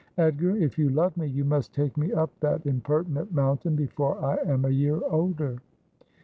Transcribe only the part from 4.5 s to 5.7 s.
am a year older.'